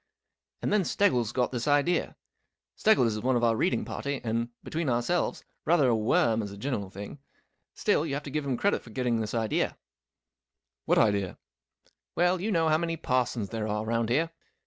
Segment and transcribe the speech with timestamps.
[0.63, 2.15] And then Steggles got this idea.
[2.75, 6.57] Steggles is one of our reading party, and, between ourselves, rather a worm as a
[6.57, 7.19] general thing.
[7.75, 9.77] Still, you have to give him credit for getting this idea/* 11
[10.85, 11.37] What idea?""
[12.15, 14.31] Well, you know how many parsons there are round about here.